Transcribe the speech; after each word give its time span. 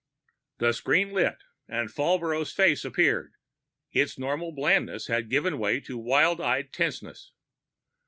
The 0.57 0.71
screen 0.73 1.11
lit 1.11 1.35
and 1.67 1.91
Falbrough's 1.93 2.51
face 2.51 2.83
appeared; 2.83 3.33
its 3.91 4.17
normal 4.17 4.51
blandness 4.51 5.05
had 5.05 5.29
given 5.29 5.59
way 5.59 5.79
to 5.81 5.95
wild 5.95 6.41
eyed 6.41 6.73
tenseness. 6.73 7.33